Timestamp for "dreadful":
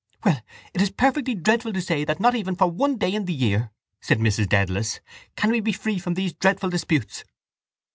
1.35-1.73, 6.33-6.71